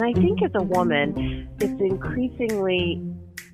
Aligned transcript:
I 0.00 0.12
think 0.12 0.42
as 0.42 0.50
a 0.54 0.62
woman, 0.62 1.48
it's 1.60 1.80
increasingly 1.80 3.02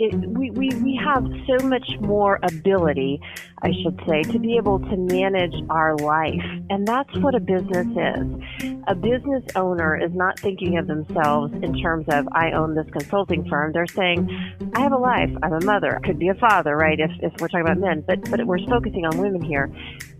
it, 0.00 0.14
we, 0.14 0.50
we, 0.50 0.70
we 0.82 1.00
have 1.04 1.26
so 1.46 1.66
much 1.66 1.98
more 2.00 2.38
ability, 2.42 3.20
I 3.63 3.70
should 3.83 4.00
say, 4.08 4.22
to 4.22 4.38
be 4.38 4.56
able 4.56 4.79
to 4.79 4.97
manage 4.97 5.54
our 5.68 5.95
life. 5.97 6.42
And 6.70 6.88
that's 6.88 7.15
what 7.18 7.34
a 7.34 7.40
business 7.40 7.86
is. 7.86 8.79
A 8.91 8.95
business 8.96 9.45
owner 9.55 9.96
is 9.96 10.12
not 10.14 10.36
thinking 10.41 10.77
of 10.77 10.88
themselves 10.88 11.54
in 11.62 11.80
terms 11.80 12.06
of, 12.09 12.27
I 12.32 12.50
own 12.50 12.75
this 12.75 12.91
consulting 12.91 13.48
firm. 13.48 13.70
They're 13.73 13.86
saying, 13.86 14.29
I 14.74 14.80
have 14.80 14.91
a 14.91 14.96
life. 14.98 15.30
I'm 15.45 15.52
a 15.52 15.64
mother. 15.64 16.00
Could 16.02 16.18
be 16.18 16.27
a 16.27 16.34
father, 16.34 16.77
right? 16.77 16.98
If, 16.98 17.12
if 17.23 17.32
we're 17.41 17.46
talking 17.46 17.61
about 17.61 17.79
men, 17.79 18.02
but, 18.05 18.29
but 18.29 18.45
we're 18.45 18.59
focusing 18.66 19.06
on 19.06 19.16
women 19.18 19.42
here. 19.42 19.70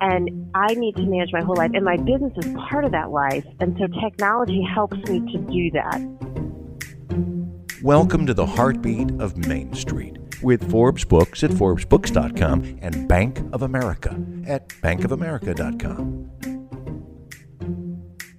And 0.01 0.53
I 0.55 0.75
need 0.75 0.95
to 0.95 1.03
manage 1.03 1.33
my 1.33 1.43
whole 1.43 1.57
life. 1.57 1.73
And 1.75 1.85
my 1.85 1.97
business 1.97 2.33
is 2.37 2.55
part 2.69 2.85
of 2.85 2.93
that 2.93 3.11
life. 3.11 3.45
And 3.59 3.77
so 3.77 3.89
technology 4.01 4.63
helps 4.63 4.99
me 4.99 5.19
to 5.33 5.39
do 5.51 5.73
that. 5.73 6.01
Welcome 7.83 8.25
to 8.27 8.35
the 8.35 8.47
heartbeat 8.47 9.11
of 9.21 9.37
Main 9.49 9.75
Street 9.75 10.17
with 10.45 10.71
Forbes 10.71 11.05
Books 11.05 11.43
at 11.43 11.51
ForbesBooks.com 11.51 12.79
and 12.83 13.09
Bank 13.09 13.41
of 13.53 13.63
America 13.63 14.11
at 14.47 14.69
BankofAmerica.com. 14.69 16.20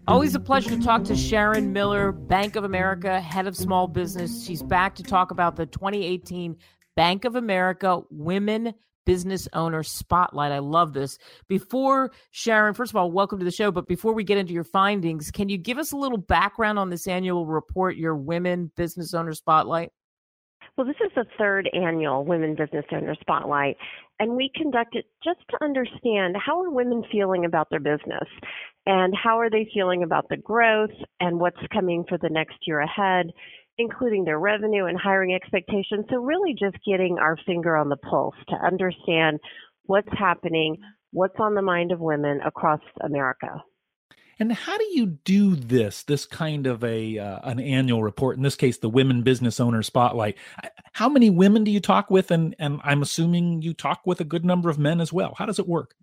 Always 0.07 0.33
a 0.33 0.39
pleasure 0.39 0.71
to 0.71 0.81
talk 0.81 1.03
to 1.05 1.15
Sharon 1.15 1.73
Miller, 1.73 2.11
Bank 2.11 2.55
of 2.55 2.63
America, 2.63 3.21
head 3.21 3.45
of 3.45 3.55
small 3.55 3.87
business. 3.87 4.43
She's 4.43 4.63
back 4.63 4.95
to 4.95 5.03
talk 5.03 5.29
about 5.29 5.55
the 5.55 5.67
2018 5.67 6.57
Bank 6.95 7.23
of 7.23 7.35
America 7.35 8.01
Women 8.09 8.73
business 9.05 9.47
owner 9.53 9.83
spotlight. 9.83 10.51
I 10.51 10.57
love 10.57 10.93
this. 10.93 11.19
Before 11.47 12.11
Sharon, 12.31 12.73
first 12.73 12.91
of 12.91 12.95
all, 12.95 13.11
welcome 13.11 13.37
to 13.39 13.45
the 13.45 13.51
show. 13.51 13.71
But 13.71 13.87
before 13.87 14.13
we 14.13 14.23
get 14.23 14.39
into 14.39 14.53
your 14.53 14.63
findings, 14.63 15.29
can 15.29 15.49
you 15.49 15.57
give 15.59 15.77
us 15.77 15.91
a 15.91 15.97
little 15.97 16.17
background 16.17 16.79
on 16.79 16.89
this 16.89 17.07
annual 17.07 17.45
report, 17.45 17.95
your 17.95 18.15
Women 18.15 18.71
Business 18.75 19.13
Owner 19.13 19.33
Spotlight? 19.33 19.91
Well, 20.77 20.87
this 20.87 20.95
is 21.05 21.11
the 21.15 21.25
third 21.37 21.69
annual 21.73 22.23
Women 22.25 22.55
Business 22.55 22.85
Owner 22.91 23.15
Spotlight, 23.19 23.77
and 24.19 24.35
we 24.35 24.49
conduct 24.55 24.95
it 24.95 25.05
just 25.23 25.39
to 25.49 25.63
understand 25.63 26.35
how 26.43 26.61
are 26.61 26.71
women 26.71 27.03
feeling 27.11 27.45
about 27.45 27.69
their 27.69 27.79
business 27.79 28.27
and 28.85 29.13
how 29.15 29.39
are 29.39 29.49
they 29.49 29.69
feeling 29.73 30.03
about 30.03 30.27
the 30.29 30.37
growth 30.37 30.89
and 31.19 31.39
what's 31.39 31.57
coming 31.73 32.05
for 32.07 32.17
the 32.17 32.29
next 32.29 32.55
year 32.65 32.79
ahead 32.79 33.27
including 33.77 34.23
their 34.23 34.39
revenue 34.39 34.85
and 34.85 34.97
hiring 34.97 35.33
expectations. 35.33 36.05
So, 36.09 36.17
really 36.17 36.53
just 36.53 36.77
getting 36.85 37.17
our 37.19 37.37
finger 37.45 37.75
on 37.75 37.89
the 37.89 37.97
pulse 37.97 38.35
to 38.49 38.55
understand 38.55 39.39
what's 39.85 40.09
happening, 40.17 40.77
what's 41.11 41.39
on 41.39 41.55
the 41.55 41.61
mind 41.61 41.91
of 41.91 41.99
women 41.99 42.39
across 42.45 42.81
America. 43.01 43.63
And 44.41 44.51
how 44.51 44.75
do 44.75 44.87
you 44.91 45.05
do 45.05 45.55
this? 45.55 46.01
This 46.01 46.25
kind 46.25 46.65
of 46.65 46.83
a 46.83 47.19
uh, 47.19 47.41
an 47.43 47.59
annual 47.59 48.01
report. 48.01 48.37
In 48.37 48.41
this 48.41 48.55
case, 48.55 48.79
the 48.79 48.89
Women 48.89 49.21
Business 49.21 49.59
Owner 49.59 49.83
Spotlight. 49.83 50.35
How 50.93 51.07
many 51.09 51.29
women 51.29 51.63
do 51.63 51.69
you 51.69 51.79
talk 51.79 52.09
with? 52.09 52.31
And 52.31 52.55
and 52.57 52.79
I'm 52.83 53.03
assuming 53.03 53.61
you 53.61 53.75
talk 53.75 54.01
with 54.03 54.19
a 54.19 54.23
good 54.23 54.43
number 54.43 54.71
of 54.71 54.79
men 54.79 54.99
as 54.99 55.13
well. 55.13 55.35
How 55.37 55.45
does 55.45 55.59
it 55.59 55.67
work? 55.67 55.93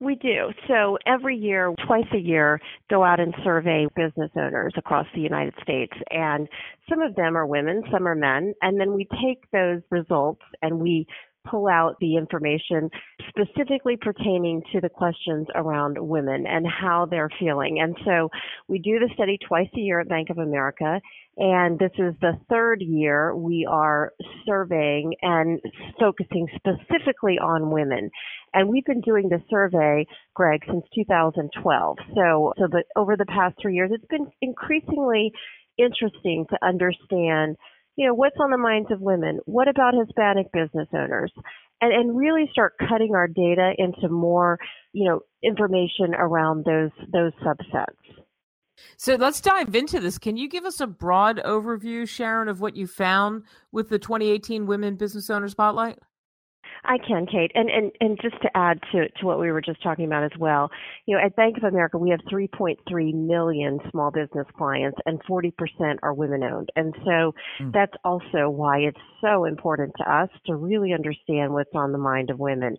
We 0.00 0.16
do. 0.16 0.50
So 0.68 0.98
every 1.06 1.38
year, 1.38 1.72
twice 1.86 2.04
a 2.12 2.18
year, 2.18 2.60
go 2.90 3.04
out 3.04 3.20
and 3.20 3.34
survey 3.42 3.86
business 3.96 4.32
owners 4.36 4.74
across 4.76 5.06
the 5.14 5.22
United 5.22 5.54
States. 5.62 5.94
And 6.10 6.48
some 6.90 7.00
of 7.00 7.14
them 7.14 7.38
are 7.38 7.46
women, 7.46 7.84
some 7.90 8.06
are 8.06 8.14
men. 8.14 8.52
And 8.60 8.78
then 8.78 8.92
we 8.92 9.08
take 9.24 9.50
those 9.50 9.80
results 9.90 10.42
and 10.60 10.78
we 10.78 11.06
pull 11.48 11.68
out 11.68 11.96
the 12.00 12.16
information 12.16 12.90
specifically 13.28 13.96
pertaining 14.00 14.62
to 14.72 14.80
the 14.80 14.88
questions 14.88 15.46
around 15.54 15.96
women 15.98 16.46
and 16.46 16.66
how 16.66 17.06
they're 17.10 17.30
feeling. 17.38 17.80
And 17.80 17.96
so 18.04 18.28
we 18.68 18.78
do 18.78 18.98
the 18.98 19.10
study 19.14 19.38
twice 19.46 19.68
a 19.76 19.80
year 19.80 20.00
at 20.00 20.08
Bank 20.08 20.30
of 20.30 20.38
America. 20.38 21.00
And 21.36 21.78
this 21.78 21.92
is 21.98 22.14
the 22.20 22.38
third 22.50 22.82
year 22.82 23.34
we 23.34 23.66
are 23.68 24.12
surveying 24.46 25.14
and 25.22 25.60
focusing 25.98 26.46
specifically 26.56 27.38
on 27.38 27.70
women. 27.70 28.10
And 28.52 28.68
we've 28.68 28.84
been 28.84 29.00
doing 29.00 29.30
the 29.30 29.42
survey, 29.48 30.06
Greg, 30.34 30.60
since 30.66 30.84
2012. 30.94 31.96
So, 32.14 32.52
so 32.58 32.66
the, 32.70 32.84
over 32.96 33.16
the 33.16 33.24
past 33.26 33.56
three 33.60 33.74
years, 33.74 33.90
it's 33.94 34.04
been 34.10 34.30
increasingly 34.42 35.32
interesting 35.78 36.44
to 36.50 36.58
understand 36.62 37.56
you 37.96 38.06
know, 38.06 38.14
what's 38.14 38.36
on 38.40 38.50
the 38.50 38.58
minds 38.58 38.90
of 38.90 39.00
women? 39.00 39.40
What 39.44 39.68
about 39.68 39.94
Hispanic 39.94 40.52
business 40.52 40.88
owners? 40.94 41.32
And, 41.80 41.92
and 41.92 42.16
really 42.16 42.48
start 42.52 42.74
cutting 42.78 43.14
our 43.14 43.26
data 43.26 43.72
into 43.76 44.08
more, 44.08 44.58
you 44.92 45.08
know, 45.08 45.20
information 45.42 46.14
around 46.16 46.64
those 46.64 46.90
those 47.12 47.32
subsets. 47.44 48.22
So 48.96 49.16
let's 49.16 49.40
dive 49.40 49.74
into 49.74 50.00
this. 50.00 50.18
Can 50.18 50.36
you 50.36 50.48
give 50.48 50.64
us 50.64 50.80
a 50.80 50.86
broad 50.86 51.38
overview, 51.44 52.08
Sharon, 52.08 52.48
of 52.48 52.60
what 52.60 52.76
you 52.76 52.86
found 52.86 53.44
with 53.70 53.88
the 53.88 53.98
2018 53.98 54.66
Women 54.66 54.96
Business 54.96 55.28
Owner 55.28 55.48
Spotlight? 55.48 55.98
I 56.84 56.98
can, 56.98 57.26
Kate. 57.26 57.52
And, 57.54 57.70
and, 57.70 57.92
and 58.00 58.18
just 58.20 58.40
to 58.42 58.50
add 58.56 58.80
to, 58.92 59.08
to 59.08 59.26
what 59.26 59.38
we 59.38 59.50
were 59.52 59.60
just 59.60 59.82
talking 59.82 60.04
about 60.04 60.24
as 60.24 60.38
well, 60.38 60.70
you 61.06 61.16
know, 61.16 61.24
at 61.24 61.36
Bank 61.36 61.56
of 61.56 61.64
America, 61.64 61.98
we 61.98 62.10
have 62.10 62.20
3.3 62.32 63.14
million 63.14 63.78
small 63.90 64.10
business 64.10 64.46
clients 64.56 64.98
and 65.06 65.22
40% 65.24 65.52
are 66.02 66.14
women 66.14 66.42
owned. 66.42 66.70
And 66.76 66.94
so 67.04 67.34
mm. 67.60 67.72
that's 67.72 67.94
also 68.04 68.50
why 68.50 68.78
it's 68.78 69.00
so 69.20 69.44
important 69.44 69.92
to 69.98 70.12
us 70.12 70.28
to 70.46 70.56
really 70.56 70.92
understand 70.92 71.52
what's 71.52 71.74
on 71.74 71.92
the 71.92 71.98
mind 71.98 72.30
of 72.30 72.38
women. 72.38 72.76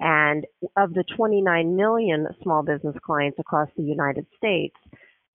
And 0.00 0.44
of 0.76 0.92
the 0.94 1.04
29 1.16 1.76
million 1.76 2.26
small 2.42 2.62
business 2.62 2.96
clients 3.04 3.38
across 3.38 3.68
the 3.76 3.84
United 3.84 4.26
States, 4.36 4.76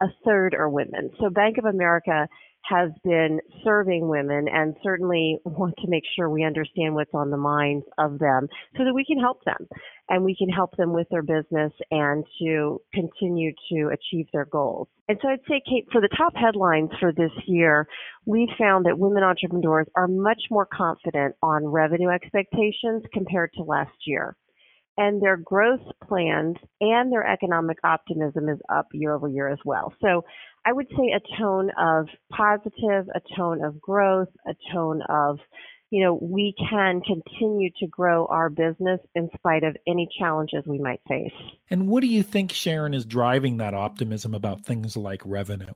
a 0.01 0.07
third 0.25 0.53
are 0.53 0.69
women. 0.69 1.11
So 1.19 1.29
Bank 1.29 1.57
of 1.57 1.65
America 1.65 2.27
has 2.63 2.91
been 3.03 3.39
serving 3.63 4.07
women 4.07 4.47
and 4.51 4.75
certainly 4.83 5.37
want 5.43 5.75
to 5.77 5.87
make 5.87 6.03
sure 6.15 6.29
we 6.29 6.43
understand 6.43 6.93
what's 6.93 7.13
on 7.13 7.31
the 7.31 7.37
minds 7.37 7.85
of 7.97 8.19
them 8.19 8.47
so 8.77 8.83
that 8.83 8.93
we 8.93 9.05
can 9.05 9.19
help 9.19 9.43
them 9.43 9.67
and 10.09 10.23
we 10.23 10.35
can 10.35 10.49
help 10.49 10.75
them 10.77 10.93
with 10.93 11.07
their 11.09 11.21
business 11.21 11.71
and 11.91 12.23
to 12.41 12.81
continue 12.93 13.51
to 13.71 13.89
achieve 13.93 14.27
their 14.33 14.45
goals. 14.45 14.87
And 15.07 15.17
so 15.21 15.29
I'd 15.29 15.39
say, 15.47 15.61
Kate, 15.67 15.87
for 15.91 16.01
the 16.01 16.09
top 16.15 16.33
headlines 16.35 16.89
for 16.99 17.11
this 17.11 17.31
year, 17.47 17.87
we 18.25 18.51
found 18.59 18.85
that 18.85 18.99
women 18.99 19.23
entrepreneurs 19.23 19.87
are 19.95 20.07
much 20.07 20.41
more 20.51 20.67
confident 20.71 21.35
on 21.41 21.65
revenue 21.65 22.09
expectations 22.09 23.03
compared 23.13 23.51
to 23.53 23.63
last 23.63 23.95
year 24.05 24.35
and 24.99 25.21
their 25.21 25.37
growth 25.37 25.79
plans 26.05 26.57
and 26.81 27.11
their 27.11 27.25
economic 27.25 27.77
optimism 27.85 28.49
is 28.49 28.59
up 28.69 28.87
year 28.91 29.13
over 29.13 29.29
year 29.29 29.47
as 29.47 29.57
well. 29.63 29.93
So 30.01 30.25
I 30.65 30.73
would 30.73 30.87
say 30.89 31.13
a 31.15 31.41
tone 31.41 31.71
of 31.79 32.07
positive, 32.29 33.07
a 33.15 33.21
tone 33.37 33.63
of 33.63 33.79
growth, 33.79 34.27
a 34.45 34.53
tone 34.73 35.01
of, 35.07 35.39
you 35.89 36.03
know, 36.03 36.19
we 36.21 36.53
can 36.69 36.99
continue 37.01 37.69
to 37.79 37.87
grow 37.87 38.25
our 38.25 38.49
business 38.49 38.99
in 39.15 39.29
spite 39.37 39.63
of 39.63 39.77
any 39.87 40.09
challenges 40.19 40.63
we 40.67 40.79
might 40.79 40.99
face. 41.07 41.31
And 41.69 41.87
what 41.87 42.01
do 42.01 42.07
you 42.07 42.21
think, 42.21 42.51
Sharon, 42.51 42.93
is 42.93 43.05
driving 43.05 43.55
that 43.57 43.73
optimism 43.73 44.33
about 44.33 44.65
things 44.65 44.97
like 44.97 45.21
revenue? 45.23 45.73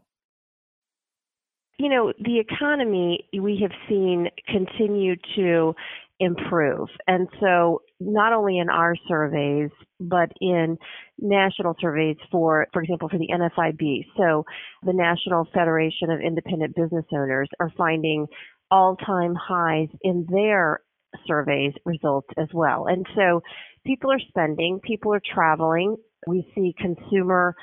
You 1.80 1.90
know, 1.90 2.14
the 2.20 2.40
economy 2.40 3.30
we 3.34 3.58
have 3.62 3.72
seen 3.88 4.28
continue 4.48 5.16
to 5.38 5.74
improve. 6.20 6.88
And 7.08 7.28
so 7.40 7.82
not 8.00 8.34
only 8.34 8.60
in 8.60 8.70
our 8.70 8.96
surveys, 9.08 9.72
but 10.00 10.32
in 10.42 10.78
national 11.20 11.76
surveys 11.80 12.18
for, 12.32 12.68
for 12.74 12.82
example, 12.82 13.10
for 13.10 13.18
the 13.18 13.30
NFIB. 13.34 14.06
So 14.18 14.46
the 14.84 14.94
National 14.94 15.48
Federation 15.54 16.12
of 16.12 16.20
Independent 16.22 16.76
Business 16.76 17.06
Owners 17.12 17.50
are 17.60 17.72
finding 17.78 18.28
all 18.70 18.96
time 18.96 19.36
highs 19.36 19.90
in 20.02 20.26
their 20.30 20.82
surveys 21.28 21.74
results 21.86 22.28
as 22.38 22.48
well. 22.54 22.88
And 22.88 23.06
so 23.16 23.42
people 23.86 24.12
are 24.12 24.20
spending, 24.30 24.80
people 24.84 25.14
are 25.14 25.22
traveling. 25.34 25.96
We 26.26 26.50
see 26.56 26.74
consumer 26.80 27.56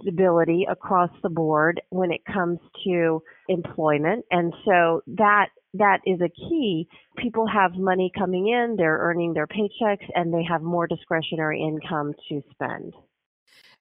stability 0.00 0.66
across 0.70 1.10
the 1.22 1.30
board 1.30 1.80
when 1.90 2.12
it 2.12 2.20
comes 2.30 2.58
to 2.84 3.22
employment. 3.48 4.24
And 4.30 4.52
so 4.64 5.00
that 5.06 5.48
that 5.74 6.00
is 6.06 6.20
a 6.20 6.28
key. 6.28 6.88
People 7.18 7.46
have 7.46 7.74
money 7.74 8.10
coming 8.16 8.48
in, 8.48 8.76
they're 8.76 8.98
earning 8.98 9.34
their 9.34 9.46
paychecks, 9.46 10.06
and 10.14 10.32
they 10.32 10.44
have 10.48 10.62
more 10.62 10.86
discretionary 10.86 11.62
income 11.62 12.14
to 12.28 12.42
spend. 12.52 12.94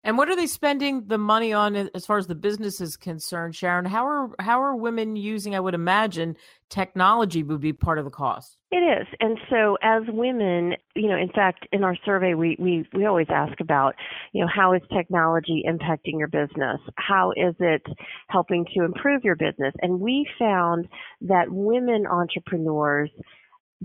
And 0.06 0.18
what 0.18 0.28
are 0.28 0.36
they 0.36 0.48
spending 0.48 1.08
the 1.08 1.18
money 1.18 1.54
on 1.54 1.76
as 1.76 2.06
far 2.06 2.18
as 2.18 2.28
the 2.28 2.36
business 2.36 2.82
is 2.82 2.98
concerned, 2.98 3.56
Sharon? 3.56 3.86
How 3.86 4.06
are 4.06 4.30
how 4.40 4.62
are 4.62 4.76
women 4.76 5.16
using? 5.16 5.56
I 5.56 5.62
would 5.62 5.74
imagine 5.74 6.36
technology 6.70 7.42
would 7.42 7.62
be 7.62 7.72
part 7.72 8.00
of 8.00 8.06
the 8.06 8.12
cost. 8.12 8.58
It 8.72 8.78
is, 8.78 9.08
and 9.22 9.38
so 9.50 9.78
as 9.82 10.04
women, 10.10 10.74
you 10.94 11.08
know, 11.08 11.16
in 11.16 11.30
fact, 11.30 11.68
in 11.72 11.86
our 11.86 11.96
survey, 12.06 12.34
we 12.34 12.58
we 12.60 12.86
we 12.94 13.06
always 13.06 13.28
ask 13.30 13.58
about, 13.62 13.96
you 14.34 14.42
know, 14.42 14.50
how 14.54 14.74
is 14.74 14.82
technology 14.92 15.64
impacting 15.66 16.20
your 16.20 16.28
business? 16.28 16.82
How 16.98 17.32
is 17.32 17.56
it 17.60 17.84
helping 18.28 18.66
to 18.76 18.84
improve 18.84 19.24
your 19.24 19.38
business? 19.38 19.74
And 19.82 20.02
we 20.02 20.28
found 20.38 20.90
that 21.22 21.50
women 21.50 22.06
entrepreneurs 22.06 23.10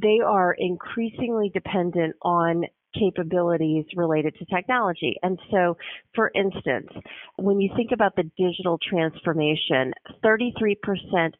they 0.00 0.20
are 0.24 0.54
increasingly 0.58 1.50
dependent 1.52 2.14
on 2.22 2.64
capabilities 2.94 3.84
related 3.96 4.34
to 4.38 4.44
technology. 4.46 5.16
And 5.22 5.38
so, 5.50 5.76
for 6.14 6.30
instance, 6.34 6.88
when 7.36 7.60
you 7.60 7.70
think 7.76 7.90
about 7.92 8.16
the 8.16 8.30
digital 8.36 8.78
transformation, 8.78 9.92
33% 10.24 10.76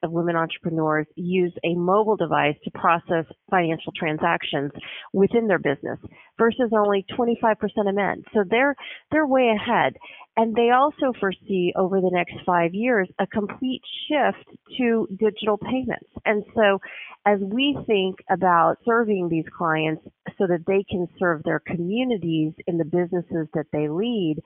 of 0.03 0.11
women 0.11 0.37
entrepreneurs 0.37 1.07
use 1.17 1.53
a 1.65 1.75
mobile 1.75 2.17
device 2.17 2.57
to 2.65 2.71
process 2.73 3.25
financial 3.51 3.93
transactions 3.97 4.73
within 5.13 5.47
their 5.47 5.59
business 5.59 5.99
versus 6.39 6.71
only 6.73 7.05
25% 7.17 7.57
of 7.87 7.95
men. 7.95 8.23
So 8.33 8.45
they're 8.49 8.75
they're 9.11 9.27
way 9.27 9.55
ahead. 9.55 9.95
And 10.37 10.55
they 10.55 10.71
also 10.71 11.13
foresee 11.19 11.73
over 11.77 12.01
the 12.01 12.13
next 12.13 12.35
five 12.47 12.73
years 12.73 13.09
a 13.19 13.27
complete 13.27 13.83
shift 14.07 14.49
to 14.79 15.09
digital 15.19 15.59
payments. 15.59 16.09
And 16.25 16.45
so 16.55 16.79
as 17.27 17.41
we 17.41 17.77
think 17.89 18.17
about 18.31 18.77
serving 18.85 19.29
these 19.29 19.47
clients 19.57 20.03
so 20.39 20.47
that 20.47 20.65
they 20.67 20.85
can 20.89 21.09
serve 21.19 21.43
their 21.43 21.59
communities 21.59 22.53
in 22.69 22.79
the 22.79 22.85
businesses 22.85 23.49
that 23.55 23.67
they 23.73 23.89
lead, 23.89 24.37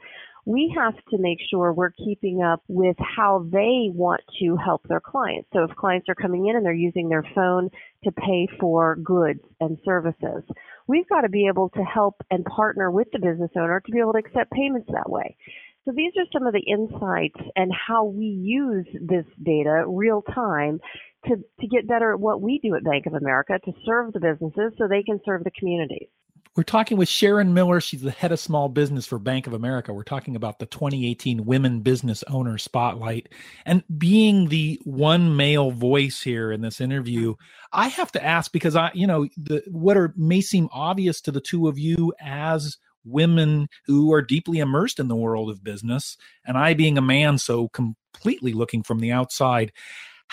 we 0.44 0.74
have 0.76 0.94
to 1.10 1.18
make 1.18 1.38
sure 1.50 1.72
we're 1.72 1.90
keeping 1.90 2.42
up 2.42 2.62
with 2.68 2.96
how 2.98 3.46
they 3.52 3.90
want 3.92 4.22
to 4.40 4.56
help 4.56 4.82
their 4.88 5.00
clients. 5.00 5.48
So 5.52 5.64
if 5.64 5.76
clients 5.76 6.08
are 6.08 6.14
coming 6.14 6.46
in 6.48 6.56
and 6.56 6.64
they're 6.64 6.72
using 6.72 7.08
their 7.08 7.24
phone 7.34 7.70
to 8.04 8.12
pay 8.12 8.48
for 8.58 8.96
goods 8.96 9.40
and 9.60 9.78
services, 9.84 10.42
we've 10.86 11.08
got 11.08 11.22
to 11.22 11.28
be 11.28 11.46
able 11.46 11.68
to 11.70 11.82
help 11.82 12.16
and 12.30 12.44
partner 12.44 12.90
with 12.90 13.08
the 13.12 13.18
business 13.18 13.50
owner 13.56 13.80
to 13.84 13.92
be 13.92 14.00
able 14.00 14.12
to 14.12 14.18
accept 14.18 14.50
payments 14.52 14.88
that 14.92 15.10
way. 15.10 15.36
So 15.84 15.92
these 15.94 16.12
are 16.16 16.26
some 16.32 16.46
of 16.46 16.52
the 16.52 16.60
insights 16.60 17.40
and 17.56 17.72
how 17.72 18.04
we 18.04 18.26
use 18.26 18.86
this 19.00 19.26
data 19.42 19.84
real 19.86 20.22
time 20.22 20.80
to, 21.26 21.36
to 21.36 21.66
get 21.66 21.88
better 21.88 22.12
at 22.12 22.20
what 22.20 22.40
we 22.40 22.60
do 22.62 22.76
at 22.76 22.84
Bank 22.84 23.06
of 23.06 23.14
America 23.14 23.58
to 23.64 23.72
serve 23.84 24.12
the 24.12 24.20
businesses 24.20 24.72
so 24.78 24.86
they 24.86 25.02
can 25.02 25.20
serve 25.24 25.42
the 25.44 25.50
communities. 25.58 26.08
We're 26.54 26.64
talking 26.64 26.98
with 26.98 27.08
Sharon 27.08 27.54
Miller. 27.54 27.80
She's 27.80 28.02
the 28.02 28.10
head 28.10 28.30
of 28.30 28.38
small 28.38 28.68
business 28.68 29.06
for 29.06 29.18
Bank 29.18 29.46
of 29.46 29.54
America. 29.54 29.94
We're 29.94 30.02
talking 30.02 30.36
about 30.36 30.58
the 30.58 30.66
2018 30.66 31.46
Women 31.46 31.80
Business 31.80 32.22
Owner 32.28 32.58
Spotlight. 32.58 33.30
And 33.64 33.82
being 33.96 34.50
the 34.50 34.78
one 34.84 35.34
male 35.34 35.70
voice 35.70 36.20
here 36.20 36.52
in 36.52 36.60
this 36.60 36.78
interview, 36.78 37.36
I 37.72 37.88
have 37.88 38.12
to 38.12 38.22
ask 38.22 38.52
because 38.52 38.76
I, 38.76 38.90
you 38.92 39.06
know, 39.06 39.26
the 39.38 39.62
what 39.66 39.96
are 39.96 40.12
may 40.14 40.42
seem 40.42 40.68
obvious 40.72 41.22
to 41.22 41.30
the 41.30 41.40
two 41.40 41.68
of 41.68 41.78
you 41.78 42.12
as 42.20 42.76
women 43.02 43.68
who 43.86 44.12
are 44.12 44.20
deeply 44.20 44.58
immersed 44.58 45.00
in 45.00 45.08
the 45.08 45.16
world 45.16 45.48
of 45.48 45.64
business, 45.64 46.18
and 46.44 46.58
I 46.58 46.74
being 46.74 46.98
a 46.98 47.02
man, 47.02 47.38
so 47.38 47.68
completely 47.68 48.52
looking 48.52 48.82
from 48.82 48.98
the 48.98 49.10
outside. 49.10 49.72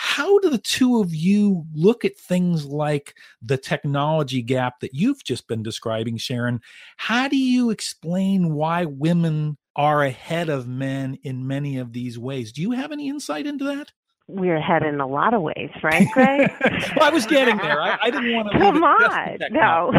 How 0.02 0.38
do 0.38 0.48
the 0.48 0.56
two 0.56 1.02
of 1.02 1.14
you 1.14 1.66
look 1.74 2.06
at 2.06 2.16
things 2.16 2.64
like 2.64 3.14
the 3.42 3.58
technology 3.58 4.40
gap 4.40 4.80
that 4.80 4.94
you've 4.94 5.22
just 5.22 5.46
been 5.46 5.62
describing, 5.62 6.16
Sharon? 6.16 6.62
How 6.96 7.28
do 7.28 7.36
you 7.36 7.68
explain 7.68 8.54
why 8.54 8.86
women 8.86 9.58
are 9.76 10.02
ahead 10.02 10.48
of 10.48 10.66
men 10.66 11.18
in 11.22 11.46
many 11.46 11.76
of 11.76 11.92
these 11.92 12.18
ways? 12.18 12.50
Do 12.50 12.62
you 12.62 12.70
have 12.70 12.92
any 12.92 13.10
insight 13.10 13.46
into 13.46 13.64
that? 13.66 13.92
we're 14.26 14.56
ahead 14.56 14.84
in 14.84 15.00
a 15.00 15.06
lot 15.06 15.34
of 15.34 15.42
ways, 15.42 15.70
right, 15.82 16.08
Greg? 16.12 16.50
well, 16.96 17.02
I 17.02 17.10
was 17.10 17.26
getting 17.26 17.58
there. 17.58 17.82
I, 17.82 17.98
I 18.00 18.10
didn't 18.10 18.32
want 18.32 18.52
to. 18.52 18.58
Come 18.58 18.82
on, 18.82 19.38
no. 19.50 19.90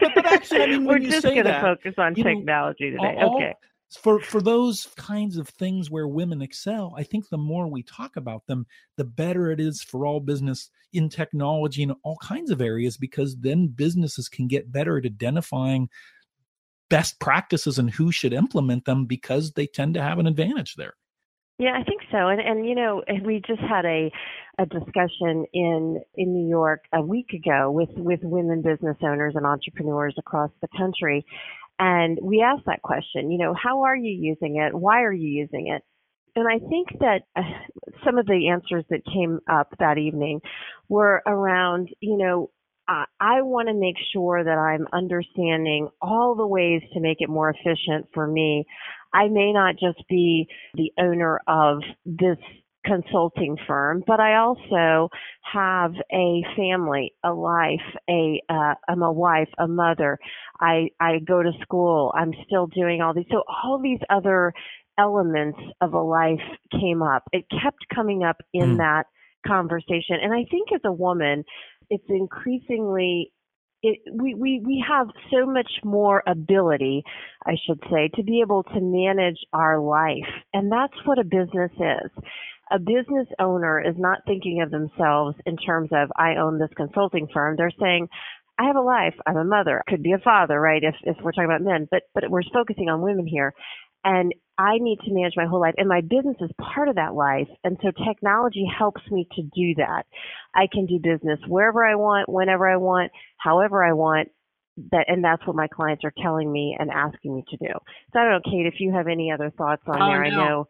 but, 0.00 0.10
but, 0.14 0.26
actually, 0.26 0.62
I 0.62 0.66
mean, 0.66 0.84
we're 0.86 0.98
just 0.98 1.22
going 1.22 1.44
to 1.44 1.60
focus 1.60 1.94
on 1.96 2.14
technology 2.14 2.90
know, 2.90 3.02
today. 3.02 3.20
All, 3.22 3.36
okay. 3.36 3.54
For 3.90 4.20
for 4.20 4.42
those 4.42 4.86
kinds 4.96 5.38
of 5.38 5.48
things 5.48 5.90
where 5.90 6.06
women 6.06 6.42
excel, 6.42 6.94
I 6.96 7.04
think 7.04 7.28
the 7.28 7.38
more 7.38 7.66
we 7.66 7.82
talk 7.82 8.16
about 8.16 8.46
them, 8.46 8.66
the 8.96 9.04
better 9.04 9.50
it 9.50 9.60
is 9.60 9.82
for 9.82 10.04
all 10.04 10.20
business 10.20 10.70
in 10.92 11.08
technology 11.08 11.82
and 11.82 11.94
all 12.04 12.18
kinds 12.22 12.50
of 12.50 12.60
areas, 12.60 12.98
because 12.98 13.36
then 13.40 13.68
businesses 13.68 14.28
can 14.28 14.46
get 14.46 14.70
better 14.70 14.98
at 14.98 15.06
identifying 15.06 15.88
best 16.90 17.18
practices 17.18 17.78
and 17.78 17.90
who 17.90 18.12
should 18.12 18.32
implement 18.32 18.84
them 18.84 19.06
because 19.06 19.52
they 19.52 19.66
tend 19.66 19.94
to 19.94 20.02
have 20.02 20.18
an 20.18 20.26
advantage 20.26 20.74
there. 20.76 20.94
Yeah, 21.58 21.72
I 21.74 21.82
think 21.82 22.02
so. 22.12 22.28
And 22.28 22.40
and 22.40 22.68
you 22.68 22.74
know, 22.74 23.02
we 23.24 23.42
just 23.46 23.60
had 23.60 23.84
a 23.84 24.12
a 24.58 24.66
discussion 24.66 25.44
in 25.52 26.02
in 26.14 26.34
New 26.34 26.48
York 26.48 26.84
a 26.92 27.02
week 27.02 27.32
ago 27.32 27.70
with 27.70 27.90
with 27.96 28.20
women 28.22 28.62
business 28.62 28.96
owners 29.02 29.34
and 29.34 29.46
entrepreneurs 29.46 30.14
across 30.18 30.50
the 30.60 30.68
country. 30.76 31.24
And 31.78 32.18
we 32.22 32.42
asked 32.42 32.66
that 32.66 32.82
question, 32.82 33.30
you 33.30 33.38
know, 33.38 33.54
how 33.54 33.82
are 33.82 33.96
you 33.96 34.10
using 34.10 34.56
it? 34.56 34.74
Why 34.74 35.02
are 35.02 35.12
you 35.12 35.28
using 35.28 35.68
it? 35.68 35.82
And 36.34 36.46
I 36.48 36.58
think 36.68 36.88
that 37.00 37.22
uh, 37.36 37.42
some 38.04 38.18
of 38.18 38.26
the 38.26 38.48
answers 38.48 38.84
that 38.90 39.04
came 39.04 39.40
up 39.50 39.68
that 39.78 39.98
evening 39.98 40.40
were 40.88 41.22
around, 41.26 41.88
you 42.00 42.16
know, 42.16 42.50
I 42.88 43.42
want 43.42 43.68
to 43.68 43.74
make 43.74 43.96
sure 44.14 44.42
that 44.42 44.50
I'm 44.50 44.86
understanding 44.94 45.90
all 46.00 46.34
the 46.34 46.46
ways 46.46 46.80
to 46.94 47.00
make 47.00 47.18
it 47.20 47.28
more 47.28 47.50
efficient 47.50 48.08
for 48.14 48.26
me. 48.26 48.64
I 49.12 49.28
may 49.28 49.52
not 49.52 49.74
just 49.74 50.02
be 50.08 50.48
the 50.72 50.90
owner 50.98 51.38
of 51.46 51.82
this 52.06 52.38
consulting 52.84 53.56
firm, 53.66 54.02
but 54.06 54.20
I 54.20 54.36
also 54.36 55.08
have 55.52 55.92
a 56.12 56.42
family, 56.56 57.12
a 57.24 57.32
life, 57.32 57.80
a 58.08 58.40
uh, 58.48 58.74
I'm 58.88 59.02
a 59.02 59.12
wife, 59.12 59.48
a 59.58 59.66
mother. 59.66 60.18
I 60.60 60.88
I 61.00 61.18
go 61.26 61.42
to 61.42 61.52
school. 61.62 62.12
I'm 62.16 62.32
still 62.46 62.66
doing 62.66 63.02
all 63.02 63.14
these. 63.14 63.26
So 63.30 63.42
all 63.48 63.80
these 63.82 64.00
other 64.10 64.52
elements 64.98 65.58
of 65.80 65.94
a 65.94 66.02
life 66.02 66.40
came 66.72 67.02
up. 67.02 67.24
It 67.32 67.44
kept 67.50 67.78
coming 67.94 68.24
up 68.24 68.36
in 68.52 68.74
mm. 68.74 68.76
that 68.78 69.04
conversation. 69.46 70.16
And 70.22 70.32
I 70.32 70.44
think 70.50 70.68
as 70.74 70.80
a 70.84 70.92
woman, 70.92 71.44
it's 71.90 72.04
increasingly 72.08 73.32
it, 73.82 73.98
we, 74.12 74.34
we, 74.34 74.60
we 74.64 74.84
have 74.88 75.06
so 75.30 75.46
much 75.46 75.70
more 75.84 76.22
ability, 76.26 77.04
I 77.46 77.54
should 77.64 77.80
say, 77.90 78.10
to 78.14 78.22
be 78.22 78.40
able 78.40 78.64
to 78.64 78.80
manage 78.80 79.38
our 79.52 79.78
life. 79.78 80.28
And 80.52 80.70
that's 80.70 80.94
what 81.04 81.18
a 81.18 81.24
business 81.24 81.70
is. 81.72 82.24
A 82.70 82.78
business 82.78 83.26
owner 83.38 83.80
is 83.80 83.94
not 83.96 84.18
thinking 84.26 84.62
of 84.62 84.70
themselves 84.70 85.36
in 85.46 85.56
terms 85.56 85.90
of, 85.92 86.10
I 86.16 86.36
own 86.36 86.58
this 86.58 86.70
consulting 86.76 87.28
firm. 87.32 87.56
They're 87.56 87.72
saying, 87.80 88.08
I 88.58 88.66
have 88.66 88.76
a 88.76 88.80
life. 88.80 89.14
I'm 89.26 89.36
a 89.36 89.44
mother. 89.44 89.82
Could 89.86 90.02
be 90.02 90.12
a 90.12 90.18
father, 90.18 90.60
right? 90.60 90.82
If, 90.82 90.94
if 91.04 91.16
we're 91.22 91.32
talking 91.32 91.44
about 91.46 91.62
men, 91.62 91.88
but, 91.90 92.02
but 92.14 92.24
we're 92.28 92.42
focusing 92.52 92.88
on 92.88 93.00
women 93.00 93.26
here. 93.26 93.54
And 94.04 94.34
I 94.58 94.78
need 94.78 94.98
to 95.04 95.12
manage 95.12 95.34
my 95.36 95.46
whole 95.46 95.60
life 95.60 95.74
and 95.76 95.88
my 95.88 96.00
business 96.00 96.36
is 96.40 96.50
part 96.60 96.88
of 96.88 96.96
that 96.96 97.14
life. 97.14 97.48
And 97.62 97.76
so 97.82 97.90
technology 98.06 98.64
helps 98.66 99.02
me 99.10 99.28
to 99.36 99.42
do 99.42 99.74
that. 99.76 100.04
I 100.54 100.66
can 100.72 100.86
do 100.86 100.98
business 100.98 101.38
wherever 101.46 101.84
I 101.84 101.94
want, 101.94 102.28
whenever 102.28 102.68
I 102.68 102.76
want, 102.76 103.12
however 103.38 103.84
I 103.84 103.92
want. 103.92 104.28
That 104.92 105.06
and 105.08 105.24
that's 105.24 105.44
what 105.44 105.56
my 105.56 105.66
clients 105.66 106.04
are 106.04 106.12
telling 106.22 106.52
me 106.52 106.76
and 106.78 106.88
asking 106.88 107.34
me 107.34 107.44
to 107.50 107.56
do. 107.56 107.72
So 108.12 108.20
I 108.20 108.22
don't 108.22 108.32
know, 108.32 108.40
Kate, 108.44 108.66
if 108.66 108.74
you 108.78 108.92
have 108.92 109.08
any 109.08 109.32
other 109.32 109.50
thoughts 109.50 109.82
on 109.88 110.00
oh, 110.00 110.06
there. 110.06 110.22
No. 110.22 110.28
I 110.28 110.30
know 110.30 110.68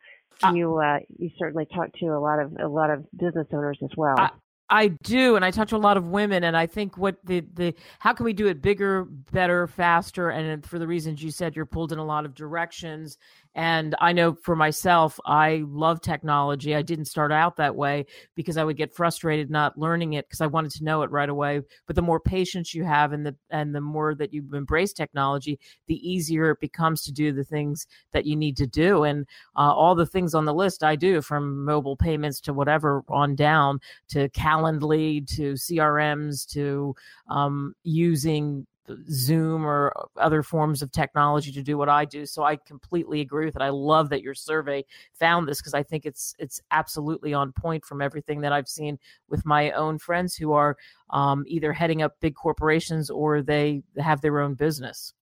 you 0.52 0.76
uh, 0.78 0.98
you 1.18 1.30
certainly 1.38 1.66
talk 1.66 1.92
to 2.00 2.06
a 2.06 2.20
lot 2.20 2.38
of 2.38 2.56
a 2.60 2.68
lot 2.68 2.90
of 2.90 3.04
business 3.12 3.46
owners 3.52 3.78
as 3.82 3.90
well. 3.96 4.18
I, 4.18 4.30
I 4.70 4.88
do, 4.88 5.36
and 5.36 5.44
I 5.44 5.50
talk 5.50 5.68
to 5.68 5.76
a 5.76 5.78
lot 5.78 5.96
of 5.96 6.08
women, 6.08 6.44
and 6.44 6.56
I 6.56 6.66
think 6.66 6.98
what 6.98 7.16
the 7.24 7.40
the 7.54 7.74
how 7.98 8.12
can 8.12 8.24
we 8.24 8.32
do 8.32 8.48
it 8.48 8.60
bigger, 8.60 9.04
better, 9.04 9.66
faster, 9.66 10.30
and 10.30 10.64
for 10.64 10.78
the 10.78 10.86
reasons 10.86 11.22
you 11.22 11.30
said, 11.30 11.56
you're 11.56 11.66
pulled 11.66 11.92
in 11.92 11.98
a 11.98 12.04
lot 12.04 12.26
of 12.26 12.34
directions, 12.34 13.16
and 13.58 13.96
I 14.00 14.12
know 14.12 14.34
for 14.34 14.54
myself, 14.54 15.18
I 15.26 15.64
love 15.66 16.00
technology. 16.00 16.76
I 16.76 16.82
didn't 16.82 17.06
start 17.06 17.32
out 17.32 17.56
that 17.56 17.74
way 17.74 18.06
because 18.36 18.56
I 18.56 18.62
would 18.62 18.76
get 18.76 18.94
frustrated 18.94 19.50
not 19.50 19.76
learning 19.76 20.12
it 20.12 20.28
because 20.28 20.40
I 20.40 20.46
wanted 20.46 20.70
to 20.74 20.84
know 20.84 21.02
it 21.02 21.10
right 21.10 21.28
away. 21.28 21.62
But 21.84 21.96
the 21.96 22.02
more 22.02 22.20
patience 22.20 22.72
you 22.72 22.84
have 22.84 23.12
and 23.12 23.26
the 23.26 23.34
and 23.50 23.74
the 23.74 23.80
more 23.80 24.14
that 24.14 24.32
you 24.32 24.44
embrace 24.54 24.92
technology, 24.92 25.58
the 25.88 25.96
easier 26.08 26.52
it 26.52 26.60
becomes 26.60 27.02
to 27.02 27.12
do 27.12 27.32
the 27.32 27.42
things 27.42 27.88
that 28.12 28.26
you 28.26 28.36
need 28.36 28.56
to 28.58 28.66
do. 28.68 29.02
And 29.02 29.26
uh, 29.56 29.72
all 29.74 29.96
the 29.96 30.06
things 30.06 30.36
on 30.36 30.44
the 30.44 30.54
list 30.54 30.84
I 30.84 30.94
do 30.94 31.20
from 31.20 31.64
mobile 31.64 31.96
payments 31.96 32.40
to 32.42 32.52
whatever 32.52 33.02
on 33.08 33.34
down 33.34 33.80
to 34.10 34.28
Calendly 34.28 35.26
to 35.34 35.54
CRMs 35.54 36.46
to 36.52 36.94
um, 37.28 37.74
using 37.82 38.68
Zoom 39.10 39.66
or 39.66 39.92
other 40.16 40.42
forms 40.42 40.82
of 40.82 40.90
technology 40.92 41.52
to 41.52 41.62
do 41.62 41.76
what 41.78 41.88
I 41.88 42.04
do. 42.04 42.26
So 42.26 42.42
I 42.42 42.56
completely 42.56 43.20
agree 43.20 43.46
with 43.46 43.56
it. 43.56 43.62
I 43.62 43.70
love 43.70 44.08
that 44.10 44.22
your 44.22 44.34
survey 44.34 44.84
found 45.14 45.48
this 45.48 45.60
because 45.60 45.74
I 45.74 45.82
think 45.82 46.06
it's 46.06 46.34
it's 46.38 46.60
absolutely 46.70 47.34
on 47.34 47.52
point 47.52 47.84
from 47.84 48.02
everything 48.02 48.40
that 48.42 48.52
I've 48.52 48.68
seen 48.68 48.98
with 49.28 49.44
my 49.44 49.70
own 49.72 49.98
friends 49.98 50.34
who 50.34 50.52
are 50.52 50.76
um, 51.10 51.44
either 51.46 51.72
heading 51.72 52.02
up 52.02 52.16
big 52.20 52.34
corporations 52.34 53.10
or 53.10 53.42
they 53.42 53.82
have 53.98 54.20
their 54.20 54.40
own 54.40 54.54
business 54.54 55.14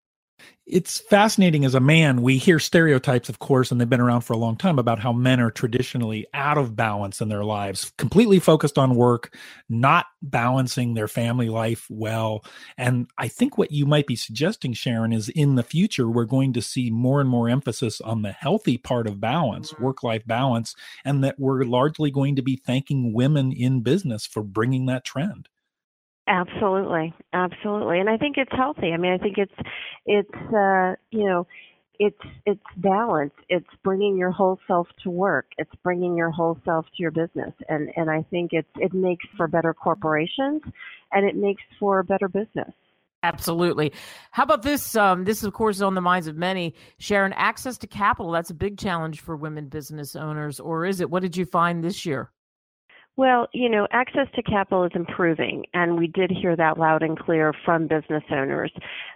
it's 0.67 0.99
fascinating 0.99 1.65
as 1.65 1.77
a 1.77 1.81
man. 1.81 2.23
We 2.23 2.39
hear 2.39 2.59
stereotypes, 2.59 3.29
of 3.29 3.39
course, 3.39 3.71
and 3.71 3.81
they've 3.81 3.89
been 3.89 4.01
around 4.01 4.23
for 4.23 4.33
a 4.33 4.39
long 4.39 4.57
time 4.57 4.81
about 4.81 4.99
how 4.99 5.13
men 5.13 5.39
are 5.39 5.51
traditionally 5.51 6.27
out 6.35 6.59
of 6.59 6.75
balance 6.75 7.21
in 7.21 7.29
their 7.29 7.45
lives, 7.45 7.93
completely 7.99 8.41
focused 8.41 8.77
on 8.77 8.97
work, 8.97 9.33
not 9.69 10.07
balancing 10.23 10.95
their 10.95 11.07
family 11.07 11.49
life 11.49 11.87
well. 11.89 12.45
And 12.77 13.09
I 13.17 13.29
think 13.29 13.57
what 13.57 13.71
you 13.71 13.87
might 13.87 14.09
be 14.09 14.17
suggesting, 14.17 14.73
Sharon, 14.73 15.13
is 15.13 15.29
in 15.29 15.55
the 15.55 15.63
future, 15.63 16.09
we're 16.11 16.25
going 16.25 16.53
to 16.55 16.63
see 16.63 16.91
more 16.91 17.21
and 17.21 17.31
more 17.31 17.49
emphasis 17.49 18.01
on 18.01 18.23
the 18.23 18.33
healthy 18.33 18.77
part 18.77 19.07
of 19.07 19.21
balance, 19.21 19.73
mm-hmm. 19.73 19.85
work 19.85 20.03
life 20.03 20.27
balance, 20.27 20.75
and 21.05 21.23
that 21.23 21.39
we're 21.39 21.63
largely 21.63 22.11
going 22.11 22.35
to 22.35 22.43
be 22.43 22.57
thanking 22.57 23.13
women 23.13 23.53
in 23.53 23.83
business 23.83 24.27
for 24.27 24.43
bringing 24.43 24.87
that 24.87 25.05
trend. 25.05 25.49
Absolutely, 26.29 27.15
absolutely, 27.33 28.01
and 28.01 28.11
I 28.11 28.17
think 28.17 28.37
it's 28.37 28.51
healthy. 28.51 28.93
I 28.93 28.97
mean, 28.97 29.13
I 29.13 29.19
think 29.19 29.39
it's 29.39 29.55
it's 30.07 30.53
uh, 30.53 30.97
you 31.11 31.25
know 31.25 31.47
it's 32.01 32.19
it's 32.45 32.63
balance. 32.77 33.33
It's 33.49 33.69
bringing 33.85 34.17
your 34.17 34.33
whole 34.33 34.59
self 34.67 34.89
to 35.05 35.11
work. 35.11 35.47
It's 35.57 35.71
bringing 35.85 36.17
your 36.17 36.31
whole 36.31 36.59
self 36.65 36.87
to 36.87 37.03
your 37.03 37.13
business, 37.13 37.53
and 37.69 37.91
and 37.97 38.11
I 38.11 38.23
think 38.31 38.51
it's 38.53 38.69
it 38.77 38.93
makes 38.93 39.25
for 39.37 39.47
better 39.47 39.73
corporations, 39.73 40.63
and 41.13 41.29
it 41.29 41.37
makes 41.37 41.63
for 41.79 42.03
better 42.03 42.29
business. 42.29 42.73
Absolutely. 43.23 43.93
How 44.31 44.43
about 44.43 44.63
this? 44.63 44.95
Um, 44.95 45.25
this, 45.25 45.43
of 45.43 45.53
course, 45.53 45.77
is 45.77 45.83
on 45.83 45.95
the 45.95 46.01
minds 46.01 46.27
of 46.27 46.37
many. 46.37 46.75
Sharon, 46.99 47.33
access 47.33 47.79
to 47.79 47.87
capital, 47.87 48.31
that's 48.31 48.51
a 48.51 48.55
big 48.55 48.79
challenge 48.79 49.21
for 49.21 49.37
women 49.37 49.69
business 49.69 50.15
owners, 50.17 50.61
or 50.61 50.87
is 50.87 51.01
it? 51.01 51.11
What 51.11 51.23
did 51.23 51.37
you 51.37 51.45
find 51.45 51.83
this 51.83 52.05
year? 52.05 52.31
Well, 53.19 53.49
you 53.55 53.71
know, 53.71 53.87
access 53.93 54.27
to 54.35 54.43
capital 54.43 54.85
is 54.85 54.93
improving, 54.95 55.65
and 55.73 55.99
we 55.99 56.07
did 56.07 56.31
hear 56.31 56.55
that 56.55 56.79
loud 56.79 57.03
and 57.03 57.19
clear 57.19 57.55
from 57.65 57.87
business 57.87 58.23
owners. 58.31 58.71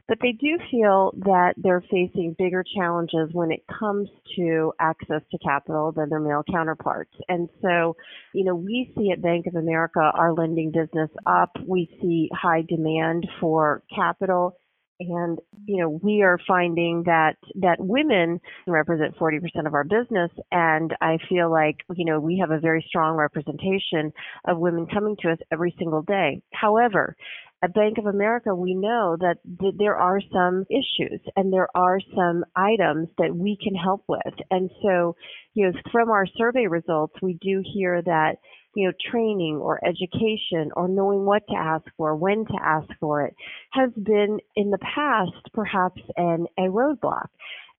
But 0.08 0.16
they 0.22 0.32
do 0.32 0.58
feel 0.70 1.12
that 1.18 1.52
they're 1.58 1.82
facing 1.82 2.34
bigger 2.38 2.64
challenges 2.74 3.28
when 3.32 3.52
it 3.52 3.62
comes 3.78 4.08
to 4.36 4.72
access 4.80 5.20
to 5.30 5.38
capital 5.44 5.92
than 5.92 6.08
their 6.08 6.18
male 6.18 6.42
counterparts. 6.50 7.12
And 7.28 7.50
so, 7.60 7.94
you 8.32 8.44
know, 8.44 8.54
we 8.54 8.90
see 8.96 9.10
at 9.12 9.20
Bank 9.20 9.46
of 9.46 9.54
America 9.54 10.00
our 10.00 10.32
lending 10.32 10.70
business 10.70 11.10
up. 11.26 11.50
We 11.66 11.86
see 12.00 12.30
high 12.32 12.62
demand 12.66 13.28
for 13.38 13.82
capital 13.94 14.56
and 15.00 15.38
you 15.64 15.80
know 15.80 15.88
we 16.02 16.22
are 16.22 16.38
finding 16.46 17.02
that 17.04 17.36
that 17.56 17.76
women 17.78 18.40
represent 18.66 19.16
40% 19.16 19.40
of 19.66 19.74
our 19.74 19.84
business 19.84 20.30
and 20.52 20.94
i 21.00 21.18
feel 21.28 21.50
like 21.50 21.76
you 21.94 22.04
know 22.04 22.20
we 22.20 22.38
have 22.38 22.50
a 22.50 22.60
very 22.60 22.84
strong 22.88 23.16
representation 23.16 24.12
of 24.46 24.58
women 24.58 24.86
coming 24.86 25.16
to 25.20 25.30
us 25.30 25.38
every 25.50 25.74
single 25.78 26.02
day 26.02 26.42
however 26.52 27.16
at 27.62 27.74
Bank 27.74 27.98
of 27.98 28.06
America, 28.06 28.54
we 28.54 28.74
know 28.74 29.16
that 29.20 29.36
th- 29.60 29.74
there 29.76 29.96
are 29.96 30.20
some 30.32 30.64
issues 30.70 31.20
and 31.36 31.52
there 31.52 31.68
are 31.74 32.00
some 32.16 32.42
items 32.56 33.08
that 33.18 33.36
we 33.36 33.58
can 33.62 33.74
help 33.74 34.02
with. 34.08 34.34
And 34.50 34.70
so, 34.82 35.14
you 35.52 35.66
know, 35.66 35.72
from 35.92 36.08
our 36.10 36.26
survey 36.38 36.66
results, 36.66 37.14
we 37.20 37.34
do 37.34 37.62
hear 37.74 38.00
that 38.02 38.36
you 38.74 38.86
know, 38.86 38.92
training 39.10 39.56
or 39.56 39.80
education 39.84 40.70
or 40.76 40.88
knowing 40.88 41.24
what 41.24 41.42
to 41.48 41.56
ask 41.56 41.84
for, 41.96 42.14
when 42.14 42.44
to 42.46 42.54
ask 42.62 42.88
for 43.00 43.24
it, 43.24 43.34
has 43.72 43.90
been 44.02 44.38
in 44.56 44.70
the 44.70 44.78
past 44.78 45.32
perhaps 45.52 46.00
an, 46.16 46.46
a 46.58 46.62
roadblock. 46.62 47.26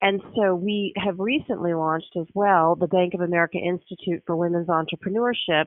And 0.01 0.19
so 0.35 0.55
we 0.55 0.93
have 0.97 1.19
recently 1.19 1.75
launched 1.75 2.17
as 2.19 2.25
well 2.33 2.75
the 2.75 2.87
Bank 2.87 3.13
of 3.13 3.21
America 3.21 3.59
Institute 3.59 4.23
for 4.25 4.35
Women's 4.35 4.67
Entrepreneurship 4.67 5.65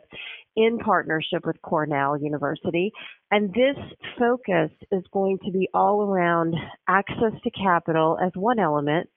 in 0.57 0.79
partnership 0.79 1.47
with 1.47 1.63
Cornell 1.63 2.19
University. 2.21 2.91
And 3.31 3.51
this 3.55 3.77
focus 4.19 4.71
is 4.91 5.05
going 5.13 5.39
to 5.45 5.53
be 5.53 5.69
all 5.73 6.03
around 6.03 6.57
access 6.89 7.33
to 7.45 7.51
capital 7.51 8.19
as 8.21 8.33
one 8.35 8.59
element, 8.59 9.09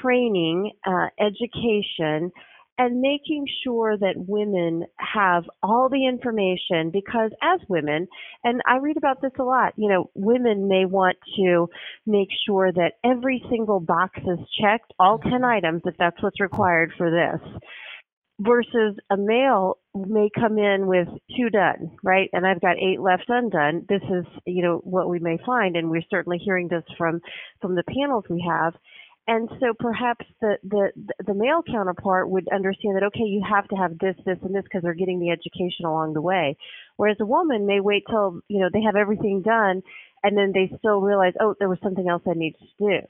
training, 0.00 0.70
uh, 0.86 1.08
education, 1.18 2.30
and 2.78 3.00
making 3.00 3.44
sure 3.64 3.98
that 3.98 4.14
women 4.16 4.84
have 4.96 5.44
all 5.64 5.88
the 5.90 6.06
information 6.06 6.90
because 6.92 7.32
as 7.42 7.60
women, 7.68 8.06
and 8.44 8.62
I 8.66 8.76
read 8.76 8.96
about 8.96 9.20
this 9.20 9.32
a 9.38 9.42
lot, 9.42 9.72
you 9.76 9.88
know, 9.88 10.10
women 10.14 10.68
may 10.68 10.84
want 10.84 11.16
to 11.36 11.68
make 12.06 12.28
sure 12.46 12.70
that 12.72 12.92
every 13.04 13.42
single 13.50 13.80
box 13.80 14.18
is 14.18 14.38
checked, 14.62 14.92
all 14.98 15.18
10 15.18 15.44
items 15.44 15.82
if 15.84 15.96
that's 15.98 16.22
what's 16.22 16.40
required 16.40 16.92
for 16.96 17.10
this. 17.10 17.60
Versus 18.40 18.96
a 19.10 19.16
male 19.16 19.78
may 19.96 20.28
come 20.32 20.58
in 20.58 20.86
with 20.86 21.08
two 21.36 21.50
done, 21.50 21.96
right? 22.04 22.30
And 22.32 22.46
I've 22.46 22.60
got 22.60 22.76
eight 22.78 23.00
left 23.00 23.24
undone. 23.26 23.84
This 23.88 24.02
is, 24.02 24.24
you 24.46 24.62
know, 24.62 24.80
what 24.84 25.08
we 25.08 25.18
may 25.18 25.38
find, 25.44 25.74
and 25.74 25.90
we're 25.90 26.02
certainly 26.08 26.38
hearing 26.38 26.68
this 26.68 26.84
from 26.96 27.20
from 27.60 27.74
the 27.74 27.82
panels 27.82 28.22
we 28.30 28.46
have 28.48 28.74
and 29.28 29.50
so 29.60 29.74
perhaps 29.78 30.24
the, 30.40 30.56
the 30.64 30.90
the 31.26 31.34
male 31.34 31.62
counterpart 31.62 32.30
would 32.30 32.48
understand 32.48 32.96
that 32.96 33.04
okay 33.04 33.24
you 33.24 33.44
have 33.48 33.68
to 33.68 33.76
have 33.76 33.98
this 33.98 34.16
this 34.24 34.38
and 34.42 34.54
this 34.54 34.64
because 34.64 34.82
they're 34.82 34.94
getting 34.94 35.20
the 35.20 35.30
education 35.30 35.84
along 35.84 36.14
the 36.14 36.22
way. 36.22 36.56
Whereas 36.96 37.18
a 37.20 37.26
woman 37.26 37.66
may 37.66 37.80
wait 37.80 38.04
till 38.08 38.40
you 38.48 38.58
know 38.58 38.70
they 38.72 38.82
have 38.82 38.96
everything 38.96 39.42
done 39.42 39.82
and 40.24 40.36
then 40.36 40.52
they 40.52 40.74
still 40.78 41.02
realize 41.02 41.34
oh 41.40 41.54
there 41.58 41.68
was 41.68 41.78
something 41.82 42.08
else 42.08 42.22
i 42.26 42.32
need 42.34 42.56
to 42.58 42.66
do. 42.80 43.06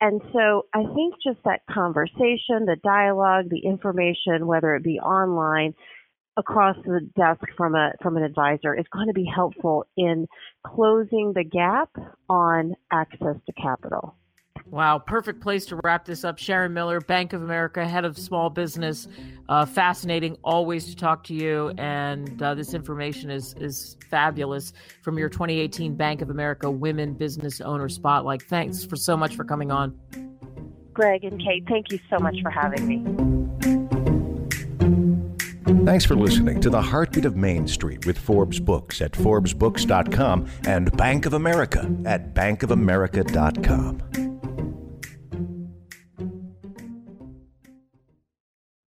And 0.00 0.20
so 0.32 0.66
i 0.72 0.84
think 0.94 1.14
just 1.26 1.42
that 1.44 1.66
conversation 1.68 2.64
the 2.64 2.76
dialogue 2.84 3.46
the 3.50 3.66
information 3.66 4.46
whether 4.46 4.76
it 4.76 4.84
be 4.84 5.00
online 5.00 5.74
across 6.36 6.76
the 6.84 7.00
desk 7.16 7.42
from 7.56 7.74
a 7.74 7.90
from 8.00 8.16
an 8.16 8.22
advisor 8.22 8.72
is 8.72 8.86
going 8.92 9.08
to 9.08 9.14
be 9.14 9.28
helpful 9.34 9.84
in 9.96 10.28
closing 10.64 11.32
the 11.34 11.42
gap 11.42 11.90
on 12.28 12.76
access 12.92 13.36
to 13.46 13.52
capital 13.60 14.14
Wow, 14.70 14.98
perfect 14.98 15.40
place 15.40 15.64
to 15.66 15.80
wrap 15.84 16.04
this 16.04 16.24
up. 16.24 16.38
Sharon 16.38 16.74
Miller, 16.74 17.00
Bank 17.00 17.32
of 17.32 17.42
America, 17.42 17.86
head 17.86 18.04
of 18.04 18.18
small 18.18 18.50
business. 18.50 19.06
Uh, 19.48 19.64
fascinating, 19.64 20.36
always 20.42 20.86
to 20.86 20.96
talk 20.96 21.22
to 21.24 21.34
you, 21.34 21.72
and 21.78 22.42
uh, 22.42 22.54
this 22.54 22.74
information 22.74 23.30
is 23.30 23.54
is 23.54 23.96
fabulous 24.10 24.72
from 25.02 25.18
your 25.18 25.28
2018 25.28 25.94
Bank 25.94 26.20
of 26.20 26.30
America 26.30 26.68
Women 26.68 27.14
Business 27.14 27.60
Owner 27.60 27.88
Spotlight. 27.88 28.42
Thanks 28.42 28.84
for 28.84 28.96
so 28.96 29.16
much 29.16 29.36
for 29.36 29.44
coming 29.44 29.70
on. 29.70 29.96
Greg 30.92 31.24
and 31.24 31.40
Kate, 31.40 31.64
thank 31.68 31.92
you 31.92 32.00
so 32.10 32.18
much 32.18 32.36
for 32.42 32.50
having 32.50 32.86
me. 32.86 33.04
Thanks 35.84 36.04
for 36.04 36.16
listening 36.16 36.60
to 36.62 36.70
The 36.70 36.82
Heartbeat 36.82 37.24
of 37.26 37.36
Main 37.36 37.68
Street 37.68 38.06
with 38.06 38.18
Forbes 38.18 38.58
Books 38.58 39.00
at 39.00 39.12
ForbesBooks.com 39.12 40.48
and 40.66 40.96
Bank 40.96 41.26
of 41.26 41.34
America 41.34 41.88
at 42.04 42.34
BankofAmerica.com. 42.34 44.25